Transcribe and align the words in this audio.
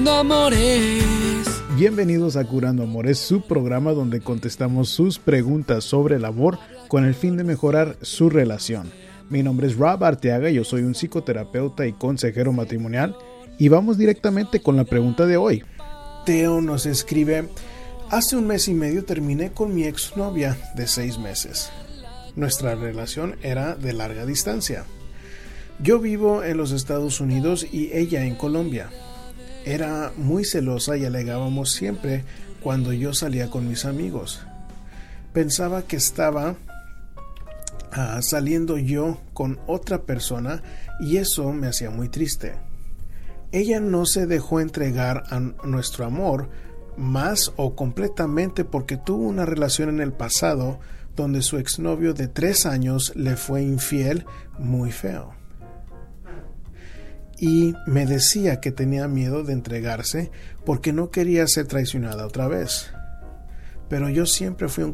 Curando 0.00 0.18
Amores. 0.18 1.62
Bienvenidos 1.76 2.36
a 2.36 2.46
Curando 2.46 2.84
Amores, 2.84 3.18
su 3.18 3.42
programa 3.42 3.92
donde 3.92 4.22
contestamos 4.22 4.88
sus 4.88 5.18
preguntas 5.18 5.84
sobre 5.84 6.16
el 6.16 6.24
amor 6.24 6.58
con 6.88 7.04
el 7.04 7.14
fin 7.14 7.36
de 7.36 7.44
mejorar 7.44 7.98
su 8.00 8.30
relación. 8.30 8.90
Mi 9.28 9.42
nombre 9.42 9.66
es 9.66 9.76
Rob 9.76 10.02
Arteaga, 10.02 10.48
yo 10.48 10.64
soy 10.64 10.84
un 10.84 10.94
psicoterapeuta 10.94 11.86
y 11.86 11.92
consejero 11.92 12.50
matrimonial 12.50 13.14
y 13.58 13.68
vamos 13.68 13.98
directamente 13.98 14.62
con 14.62 14.74
la 14.74 14.84
pregunta 14.84 15.26
de 15.26 15.36
hoy. 15.36 15.64
Teo 16.24 16.62
nos 16.62 16.86
escribe, 16.86 17.50
hace 18.08 18.36
un 18.36 18.46
mes 18.46 18.68
y 18.68 18.72
medio 18.72 19.04
terminé 19.04 19.52
con 19.52 19.74
mi 19.74 19.84
exnovia 19.84 20.56
de 20.76 20.86
seis 20.86 21.18
meses. 21.18 21.70
Nuestra 22.36 22.74
relación 22.74 23.36
era 23.42 23.74
de 23.74 23.92
larga 23.92 24.24
distancia. 24.24 24.86
Yo 25.78 25.98
vivo 25.98 26.42
en 26.42 26.56
los 26.56 26.72
Estados 26.72 27.20
Unidos 27.20 27.66
y 27.70 27.90
ella 27.92 28.24
en 28.24 28.34
Colombia. 28.34 28.88
Era 29.64 30.12
muy 30.16 30.44
celosa 30.44 30.96
y 30.96 31.04
alegábamos 31.04 31.72
siempre 31.72 32.24
cuando 32.62 32.92
yo 32.92 33.12
salía 33.12 33.50
con 33.50 33.68
mis 33.68 33.84
amigos. 33.84 34.40
Pensaba 35.32 35.82
que 35.82 35.96
estaba 35.96 36.56
ah, 37.92 38.20
saliendo 38.22 38.78
yo 38.78 39.20
con 39.34 39.60
otra 39.66 40.02
persona 40.02 40.62
y 40.98 41.18
eso 41.18 41.52
me 41.52 41.66
hacía 41.66 41.90
muy 41.90 42.08
triste. 42.08 42.54
Ella 43.52 43.80
no 43.80 44.06
se 44.06 44.26
dejó 44.26 44.60
entregar 44.60 45.24
a 45.30 45.40
nuestro 45.40 46.06
amor 46.06 46.48
más 46.96 47.52
o 47.56 47.74
completamente 47.74 48.64
porque 48.64 48.96
tuvo 48.96 49.26
una 49.26 49.44
relación 49.44 49.88
en 49.88 50.00
el 50.00 50.12
pasado 50.12 50.78
donde 51.16 51.42
su 51.42 51.58
exnovio 51.58 52.14
de 52.14 52.28
tres 52.28 52.64
años 52.66 53.12
le 53.14 53.36
fue 53.36 53.62
infiel 53.62 54.24
muy 54.58 54.92
feo 54.92 55.39
y 57.40 57.74
me 57.86 58.04
decía 58.04 58.60
que 58.60 58.70
tenía 58.70 59.08
miedo 59.08 59.42
de 59.42 59.54
entregarse 59.54 60.30
porque 60.66 60.92
no 60.92 61.10
quería 61.10 61.46
ser 61.46 61.66
traicionada 61.66 62.26
otra 62.26 62.46
vez. 62.48 62.92
Pero 63.88 64.10
yo 64.10 64.26
siempre 64.26 64.68
fui 64.68 64.84
un 64.84 64.92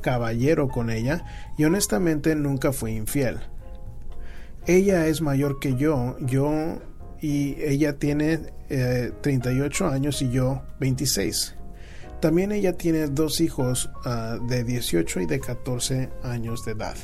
caballero 0.00 0.68
con 0.68 0.90
ella 0.90 1.24
y 1.56 1.64
honestamente 1.64 2.34
nunca 2.34 2.72
fui 2.72 2.96
infiel. 2.96 3.38
Ella 4.66 5.06
es 5.06 5.22
mayor 5.22 5.60
que 5.60 5.76
yo, 5.76 6.16
yo 6.20 6.82
y 7.20 7.54
ella 7.62 7.96
tiene 7.98 8.38
38 9.22 9.86
eh, 9.88 9.94
años 9.94 10.20
y 10.20 10.30
yo 10.30 10.62
26. 10.80 11.54
También 12.20 12.52
ella 12.52 12.76
tiene 12.76 13.06
dos 13.06 13.40
hijos 13.40 13.90
ah, 14.04 14.38
de 14.48 14.64
18 14.64 15.20
y 15.20 15.26
de 15.26 15.40
14 15.40 16.10
años 16.22 16.64
de 16.64 16.72
edad. 16.72 16.96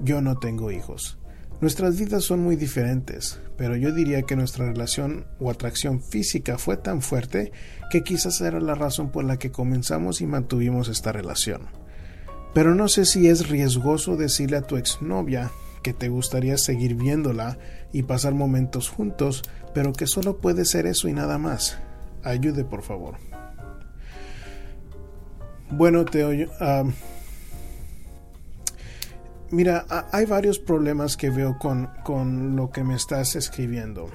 Yo 0.00 0.20
no 0.20 0.38
tengo 0.38 0.72
hijos. 0.72 1.17
Nuestras 1.60 1.98
vidas 1.98 2.22
son 2.22 2.40
muy 2.40 2.54
diferentes, 2.54 3.40
pero 3.56 3.74
yo 3.74 3.92
diría 3.92 4.22
que 4.22 4.36
nuestra 4.36 4.66
relación 4.66 5.26
o 5.40 5.50
atracción 5.50 6.00
física 6.00 6.56
fue 6.56 6.76
tan 6.76 7.02
fuerte 7.02 7.50
que 7.90 8.04
quizás 8.04 8.40
era 8.40 8.60
la 8.60 8.76
razón 8.76 9.10
por 9.10 9.24
la 9.24 9.38
que 9.38 9.50
comenzamos 9.50 10.20
y 10.20 10.26
mantuvimos 10.26 10.88
esta 10.88 11.10
relación. 11.10 11.62
Pero 12.54 12.76
no 12.76 12.86
sé 12.86 13.04
si 13.04 13.26
es 13.26 13.48
riesgoso 13.48 14.16
decirle 14.16 14.56
a 14.56 14.62
tu 14.62 14.76
exnovia 14.76 15.50
que 15.82 15.92
te 15.92 16.08
gustaría 16.08 16.56
seguir 16.58 16.94
viéndola 16.94 17.58
y 17.92 18.04
pasar 18.04 18.34
momentos 18.34 18.88
juntos, 18.88 19.42
pero 19.74 19.92
que 19.92 20.06
solo 20.06 20.38
puede 20.38 20.64
ser 20.64 20.86
eso 20.86 21.08
y 21.08 21.12
nada 21.12 21.38
más. 21.38 21.78
Ayude, 22.22 22.64
por 22.64 22.82
favor. 22.82 23.16
Bueno, 25.70 26.04
te 26.04 26.24
oyo. 26.24 26.50
Ah, 26.60 26.84
Mira, 29.50 29.86
hay 30.12 30.26
varios 30.26 30.58
problemas 30.58 31.16
que 31.16 31.30
veo 31.30 31.58
con, 31.58 32.54
lo 32.54 32.70
que 32.70 32.84
me 32.84 32.94
estás 32.94 33.34
escribiendo. 33.34 34.10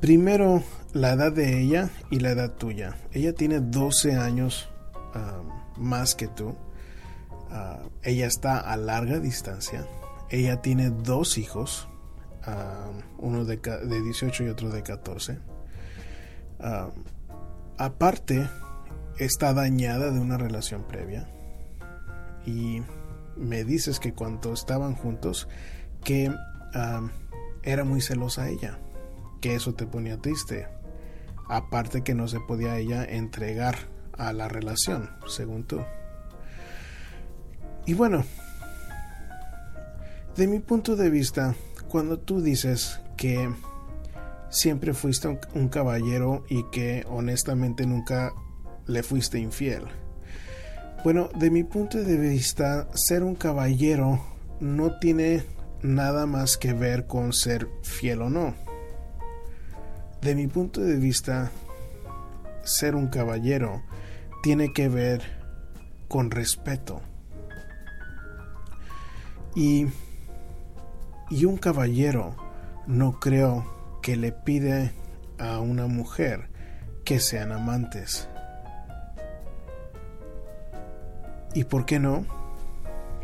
Primero, 0.00 0.64
la 0.92 1.12
edad 1.12 1.32
de 1.32 1.60
ella 1.60 1.90
y 2.10 2.18
la 2.18 2.30
edad 2.30 2.50
tuya. 2.54 2.96
Ella 3.12 3.32
tiene 3.32 3.60
12 3.60 4.16
años 4.16 4.68
más 5.76 6.16
que 6.16 6.26
tú. 6.26 6.56
Ah, 7.50 7.80
ella 8.02 8.26
está 8.26 8.58
a 8.58 8.76
larga 8.76 9.20
distancia. 9.20 9.86
Ella 10.28 10.60
tiene 10.60 10.90
dos 10.90 11.38
hijos, 11.38 11.88
uno 13.18 13.44
de, 13.44 13.58
de, 13.58 14.02
18 14.02 14.44
y 14.44 14.48
otro 14.48 14.70
de 14.70 14.82
14. 14.82 15.38
aparte, 17.78 18.48
está 19.18 19.52
dañada 19.52 20.10
de 20.10 20.18
una 20.18 20.38
relación 20.38 20.82
previa. 20.82 21.28
Y 22.46 22.82
me 23.36 23.64
dices 23.64 24.00
que 24.00 24.12
cuando 24.12 24.52
estaban 24.52 24.94
juntos, 24.94 25.48
que 26.04 26.34
era 27.62 27.84
muy 27.84 28.00
celosa 28.00 28.48
ella, 28.48 28.78
que 29.40 29.54
eso 29.54 29.74
te 29.74 29.86
ponía 29.86 30.16
triste. 30.18 30.66
Aparte 31.48 32.02
que 32.02 32.14
no 32.14 32.28
se 32.28 32.40
podía 32.40 32.78
ella 32.78 33.04
entregar 33.04 33.76
a 34.16 34.32
la 34.32 34.48
relación, 34.48 35.10
según 35.26 35.64
tú. 35.64 35.80
Y 37.84 37.94
bueno, 37.94 38.24
de 40.36 40.46
mi 40.46 40.60
punto 40.60 40.96
de 40.96 41.10
vista, 41.10 41.54
cuando 41.88 42.18
tú 42.18 42.40
dices 42.40 43.00
que 43.16 43.52
siempre 44.48 44.94
fuiste 44.94 45.40
un 45.54 45.68
caballero 45.68 46.44
y 46.48 46.64
que 46.70 47.04
honestamente 47.08 47.86
nunca 47.86 48.32
le 48.86 49.02
fuiste 49.02 49.38
infiel, 49.38 49.84
bueno, 51.04 51.28
de 51.34 51.50
mi 51.50 51.64
punto 51.64 51.98
de 51.98 52.16
vista, 52.16 52.86
ser 52.94 53.24
un 53.24 53.34
caballero 53.34 54.20
no 54.60 54.98
tiene 55.00 55.42
nada 55.82 56.26
más 56.26 56.56
que 56.56 56.72
ver 56.72 57.08
con 57.08 57.32
ser 57.32 57.68
fiel 57.82 58.22
o 58.22 58.30
no. 58.30 58.54
De 60.20 60.36
mi 60.36 60.46
punto 60.46 60.80
de 60.80 60.96
vista, 60.96 61.50
ser 62.62 62.94
un 62.94 63.08
caballero 63.08 63.82
tiene 64.44 64.72
que 64.72 64.88
ver 64.88 65.22
con 66.06 66.30
respeto. 66.30 67.02
Y, 69.56 69.86
y 71.30 71.44
un 71.44 71.56
caballero 71.56 72.36
no 72.86 73.18
creo 73.18 73.98
que 74.02 74.16
le 74.16 74.30
pide 74.30 74.92
a 75.38 75.58
una 75.58 75.88
mujer 75.88 76.48
que 77.04 77.18
sean 77.18 77.50
amantes. 77.50 78.28
¿Y 81.54 81.64
por 81.64 81.84
qué 81.84 81.98
no? 81.98 82.26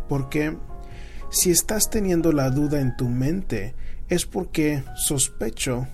Porque 0.08 0.56
si 1.30 1.50
estás 1.50 1.90
teniendo 1.90 2.32
la 2.32 2.50
duda 2.50 2.80
en 2.80 2.96
tu 2.96 3.08
mente 3.08 3.74
es 4.08 4.26
porque 4.26 4.82
sospecho 4.94 5.86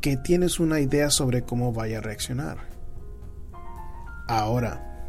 que 0.00 0.16
tienes 0.16 0.60
una 0.60 0.80
idea 0.80 1.10
sobre 1.10 1.42
cómo 1.42 1.72
vaya 1.72 1.98
a 1.98 2.02
reaccionar. 2.02 2.58
Ahora, 4.28 5.06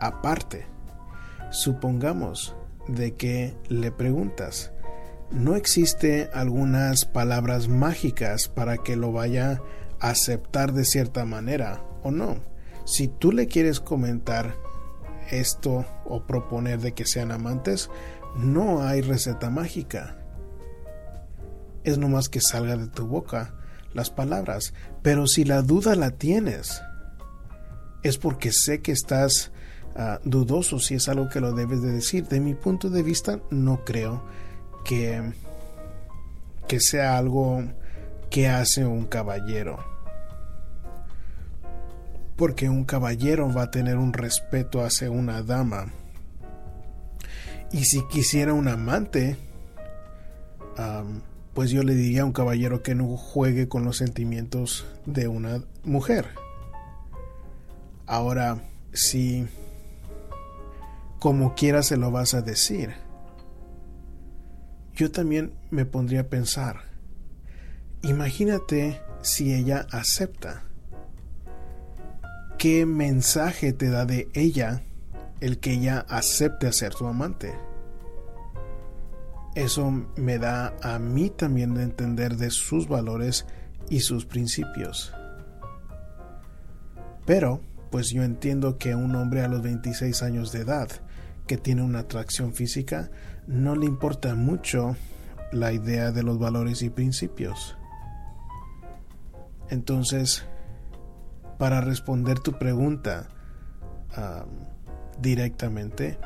aparte, 0.00 0.66
supongamos 1.50 2.54
de 2.88 3.14
que 3.14 3.56
le 3.68 3.90
preguntas, 3.90 4.72
¿no 5.30 5.56
existe 5.56 6.30
algunas 6.32 7.04
palabras 7.04 7.68
mágicas 7.68 8.48
para 8.48 8.78
que 8.78 8.96
lo 8.96 9.12
vaya 9.12 9.62
a 10.00 10.10
aceptar 10.10 10.72
de 10.72 10.84
cierta 10.84 11.24
manera 11.24 11.82
o 12.02 12.10
no? 12.10 12.36
Si 12.84 13.08
tú 13.08 13.32
le 13.32 13.48
quieres 13.48 13.80
comentar 13.80 14.54
esto 15.30 15.84
o 16.04 16.26
proponer 16.26 16.80
de 16.80 16.92
que 16.92 17.06
sean 17.06 17.32
amantes, 17.32 17.90
no 18.36 18.82
hay 18.82 19.00
receta 19.00 19.50
mágica. 19.50 20.16
Es 21.84 21.98
nomás 21.98 22.28
que 22.28 22.40
salga 22.40 22.76
de 22.76 22.88
tu 22.88 23.06
boca 23.06 23.54
las 23.94 24.10
palabras. 24.10 24.74
Pero 25.02 25.26
si 25.26 25.44
la 25.44 25.62
duda 25.62 25.94
la 25.94 26.10
tienes, 26.10 26.82
es 28.02 28.18
porque 28.18 28.52
sé 28.52 28.82
que 28.82 28.92
estás 28.92 29.52
ah, 29.94 30.20
dudoso 30.24 30.78
si 30.78 30.94
es 30.94 31.08
algo 31.08 31.28
que 31.28 31.40
lo 31.40 31.52
debes 31.52 31.82
de 31.82 31.92
decir. 31.92 32.26
De 32.28 32.40
mi 32.40 32.54
punto 32.54 32.90
de 32.90 33.02
vista, 33.02 33.40
no 33.50 33.84
creo 33.84 34.22
que, 34.84 35.32
que 36.68 36.80
sea 36.80 37.16
algo 37.16 37.62
que 38.30 38.48
hace 38.48 38.84
un 38.84 39.06
caballero 39.06 39.95
porque 42.36 42.68
un 42.68 42.84
caballero 42.84 43.52
va 43.52 43.62
a 43.62 43.70
tener 43.70 43.96
un 43.96 44.12
respeto 44.12 44.84
hacia 44.84 45.10
una 45.10 45.42
dama. 45.42 45.92
Y 47.72 47.84
si 47.86 48.06
quisiera 48.08 48.52
un 48.52 48.68
amante, 48.68 49.36
pues 51.54 51.70
yo 51.70 51.82
le 51.82 51.94
diría 51.94 52.22
a 52.22 52.26
un 52.26 52.32
caballero 52.32 52.82
que 52.82 52.94
no 52.94 53.16
juegue 53.16 53.68
con 53.68 53.84
los 53.84 53.96
sentimientos 53.96 54.86
de 55.06 55.28
una 55.28 55.62
mujer. 55.84 56.26
Ahora, 58.06 58.62
si 58.92 59.46
como 61.18 61.54
quiera 61.54 61.82
se 61.82 61.96
lo 61.96 62.10
vas 62.10 62.34
a 62.34 62.42
decir, 62.42 62.94
yo 64.94 65.10
también 65.10 65.54
me 65.70 65.86
pondría 65.86 66.20
a 66.20 66.28
pensar, 66.28 66.82
imagínate 68.02 69.00
si 69.22 69.52
ella 69.52 69.86
acepta 69.90 70.65
¿qué 72.58 72.86
mensaje 72.86 73.72
te 73.72 73.88
da 73.90 74.04
de 74.04 74.28
ella 74.34 74.82
el 75.40 75.58
que 75.58 75.72
ella 75.72 76.06
acepte 76.08 76.72
ser 76.72 76.94
tu 76.94 77.06
amante? 77.06 77.54
eso 79.56 79.90
me 80.16 80.38
da 80.38 80.76
a 80.82 80.98
mí 80.98 81.30
también 81.30 81.74
de 81.74 81.82
entender 81.82 82.36
de 82.36 82.50
sus 82.50 82.86
valores 82.88 83.46
y 83.88 84.00
sus 84.00 84.26
principios. 84.26 85.14
Pero, 87.24 87.62
pues 87.90 88.10
yo 88.10 88.22
entiendo 88.22 88.76
que 88.76 88.94
un 88.94 89.16
hombre 89.16 89.42
a 89.42 89.48
los 89.48 89.62
26 89.62 90.22
años 90.22 90.52
de 90.52 90.60
edad 90.60 90.88
que 91.46 91.56
tiene 91.56 91.82
una 91.82 92.00
atracción 92.00 92.52
física 92.52 93.10
no 93.46 93.74
le 93.74 93.86
importa 93.86 94.34
mucho 94.34 94.94
la 95.52 95.72
idea 95.72 96.12
de 96.12 96.22
los 96.22 96.38
valores 96.38 96.82
y 96.82 96.90
principios. 96.90 97.78
Entonces, 99.70 100.44
para 101.58 101.80
responder 101.80 102.40
tu 102.40 102.52
pregunta 102.52 103.28
directamente, 105.20 106.18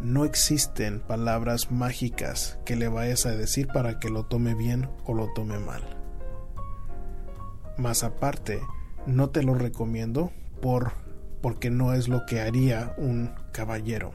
no 0.00 0.24
existen 0.24 1.00
palabras 1.00 1.70
mágicas 1.70 2.58
que 2.64 2.76
le 2.76 2.88
vayas 2.88 3.26
a 3.26 3.30
decir 3.30 3.68
para 3.68 3.98
que 4.00 4.10
lo 4.10 4.24
tome 4.24 4.54
bien 4.54 4.88
o 5.04 5.14
lo 5.14 5.32
tome 5.34 5.58
mal. 5.58 5.82
Más 7.76 8.02
aparte, 8.04 8.60
no 9.06 9.30
te 9.30 9.42
lo 9.42 9.54
recomiendo 9.54 10.32
por 10.60 10.92
porque 11.40 11.70
no 11.70 11.92
es 11.92 12.08
lo 12.08 12.24
que 12.24 12.40
haría 12.40 12.94
un 12.96 13.34
caballero. 13.52 14.12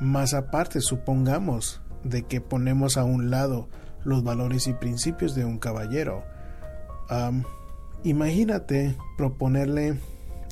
Más 0.00 0.32
aparte, 0.32 0.80
supongamos 0.80 1.82
de 2.04 2.22
que 2.22 2.40
ponemos 2.40 2.96
a 2.96 3.02
un 3.02 3.30
lado 3.30 3.68
los 4.04 4.22
valores 4.22 4.68
y 4.68 4.74
principios 4.74 5.34
de 5.34 5.44
un 5.44 5.58
caballero. 5.58 6.22
Imagínate 8.04 8.96
proponerle 9.16 9.98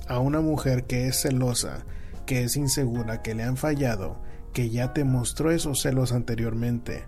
a 0.09 0.19
una 0.19 0.41
mujer 0.41 0.85
que 0.85 1.09
es 1.09 1.21
celosa, 1.21 1.85
que 2.27 2.45
es 2.45 2.57
insegura, 2.57 3.23
que 3.23 3.35
le 3.35 3.43
han 3.43 3.57
fallado, 3.57 4.21
que 4.53 4.71
ya 4.71 4.93
te 4.93 5.05
mostró 5.05 5.51
esos 5.51 5.83
celos 5.83 6.13
anteriormente, 6.13 7.05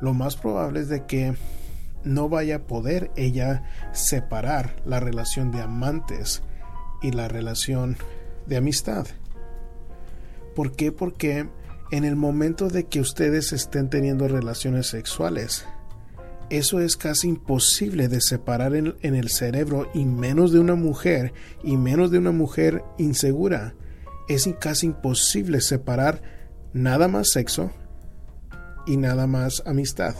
lo 0.00 0.14
más 0.14 0.36
probable 0.36 0.80
es 0.80 0.88
de 0.88 1.06
que 1.06 1.34
no 2.04 2.28
vaya 2.28 2.56
a 2.56 2.66
poder 2.66 3.10
ella 3.16 3.64
separar 3.92 4.76
la 4.84 5.00
relación 5.00 5.50
de 5.50 5.60
amantes 5.60 6.42
y 7.02 7.10
la 7.10 7.28
relación 7.28 7.96
de 8.46 8.56
amistad. 8.56 9.06
¿Por 10.54 10.72
qué? 10.72 10.92
Porque 10.92 11.48
en 11.90 12.04
el 12.04 12.16
momento 12.16 12.68
de 12.68 12.86
que 12.86 13.00
ustedes 13.00 13.52
estén 13.52 13.90
teniendo 13.90 14.28
relaciones 14.28 14.86
sexuales, 14.88 15.66
eso 16.50 16.80
es 16.80 16.96
casi 16.96 17.28
imposible 17.28 18.08
de 18.08 18.20
separar 18.20 18.74
en, 18.74 18.94
el 19.02 19.28
cerebro 19.28 19.90
y 19.94 20.04
menos 20.04 20.52
de 20.52 20.58
una 20.58 20.74
mujer 20.74 21.32
y 21.62 21.76
menos 21.76 22.10
de 22.10 22.18
una 22.18 22.32
mujer 22.32 22.82
insegura 22.96 23.74
es 24.28 24.48
casi 24.60 24.86
imposible 24.86 25.60
separar 25.60 26.22
nada 26.72 27.08
más 27.08 27.30
sexo 27.30 27.72
y 28.86 28.96
nada 28.96 29.26
más 29.26 29.62
amistad. 29.66 30.14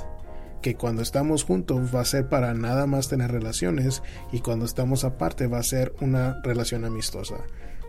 Que 0.63 0.75
cuando 0.75 1.03
estamos 1.03 1.45
juntos 1.45 1.95
va 1.95 2.01
a 2.01 2.07
ser 2.07 2.29
para 2.29 2.53
nada 2.53 2.87
más 2.87 3.09
tener 3.09 3.31
relaciones 3.31 4.03
y 4.33 4.41
cuando 4.41 4.65
estamos 4.65 5.05
aparte 5.05 5.47
va 5.47 5.59
a 5.59 5.63
ser 5.63 5.95
una 6.01 6.41
relación 6.43 6.85
amistosa. 6.85 7.45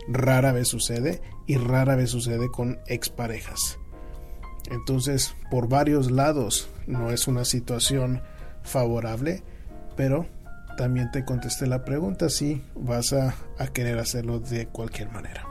Rara 0.08 0.52
vez 0.52 0.68
sucede 0.68 1.20
y 1.46 1.56
rara 1.56 1.96
vez 1.96 2.10
sucede 2.10 2.48
con 2.50 2.78
exparejas. 2.86 3.79
Entonces, 4.70 5.34
por 5.50 5.68
varios 5.68 6.10
lados 6.10 6.68
no 6.86 7.10
es 7.10 7.28
una 7.28 7.44
situación 7.44 8.22
favorable, 8.62 9.42
pero 9.96 10.26
también 10.76 11.10
te 11.10 11.24
contesté 11.24 11.66
la 11.66 11.84
pregunta 11.84 12.28
si 12.28 12.62
vas 12.74 13.12
a, 13.12 13.34
querer 13.72 13.98
hacerlo 13.98 14.40
de 14.40 14.66
cualquier 14.66 15.10
manera. 15.10 15.46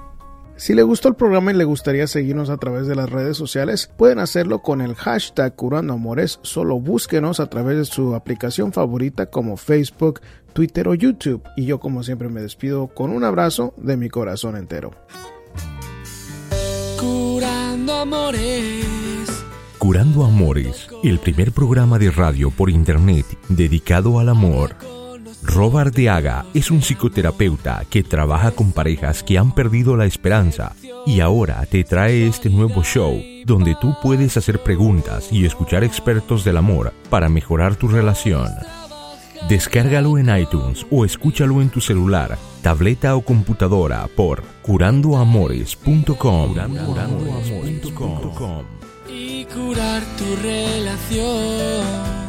Si 0.56 0.73
le 0.73 0.83
gustó 0.83 1.07
el 1.07 1.15
programa 1.15 1.51
y 1.51 1.56
le 1.56 1.63
gustaría 1.63 2.06
seguirnos 2.07 2.50
a 2.50 2.57
través 2.57 2.88
de 2.88 2.95
las 2.95 3.09
redes 3.09 3.38
sociales, 3.38 3.89
pueden 3.95 4.19
hacerlo 4.19 4.61
con 4.61 4.81
el 4.81 4.95
hashtag 4.95 5.56
Curando 5.56 5.94
Amores. 5.94 6.39
Solo 6.41 6.79
búsquenos 6.79 7.39
a 7.39 7.47
través 7.47 7.77
de 7.77 7.85
su 7.85 8.13
aplicación 8.13 8.73
favorita 8.73 9.27
como 9.27 9.56
Facebook, 9.56 10.19
Twitter 10.51 10.89
o 10.89 10.95
YouTube. 10.95 11.44
Y 11.56 11.65
yo 11.65 11.79
como 11.79 12.03
siempre 12.03 12.27
me 12.27 12.41
despido 12.41 12.88
con 12.88 13.11
un 13.11 13.23
abrazo 13.23 13.73
de 13.77 13.95
mi 13.95 14.09
corazón 14.09 14.57
entero. 14.57 14.91
Curando 17.79 18.01
Amores. 18.01 19.45
Curando 19.77 20.25
Amores, 20.25 20.89
el 21.01 21.17
primer 21.17 21.53
programa 21.53 21.97
de 21.97 22.11
radio 22.11 22.51
por 22.51 22.69
internet 22.69 23.25
dedicado 23.47 24.19
al 24.19 24.27
amor. 24.27 24.75
Robert 25.43 25.95
Deaga 25.95 26.45
es 26.53 26.71
un 26.71 26.81
psicoterapeuta 26.81 27.85
que 27.89 28.03
trabaja 28.03 28.51
con 28.51 28.73
parejas 28.73 29.23
que 29.23 29.37
han 29.37 29.55
perdido 29.55 29.95
la 29.95 30.05
esperanza 30.05 30.73
y 31.05 31.21
ahora 31.21 31.65
te 31.67 31.85
trae 31.85 32.27
este 32.27 32.49
nuevo 32.49 32.83
show 32.83 33.17
donde 33.45 33.77
tú 33.79 33.95
puedes 34.03 34.35
hacer 34.35 34.61
preguntas 34.61 35.31
y 35.31 35.45
escuchar 35.45 35.85
expertos 35.85 36.43
del 36.43 36.57
amor 36.57 36.91
para 37.09 37.29
mejorar 37.29 37.77
tu 37.77 37.87
relación. 37.87 38.49
Descárgalo 39.47 40.18
en 40.18 40.36
iTunes 40.38 40.86
o 40.91 41.06
escúchalo 41.06 41.62
en 41.62 41.69
tu 41.69 41.80
celular, 41.81 42.38
tableta 42.62 43.15
o 43.15 43.21
computadora 43.21 44.07
por 44.15 44.44
curandoamores.com. 44.62 46.56
Y 49.07 49.45
curar 49.45 50.03
tu 50.18 50.36
relación. 50.44 52.28